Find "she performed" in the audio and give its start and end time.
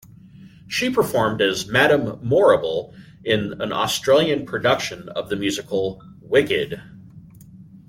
0.67-1.43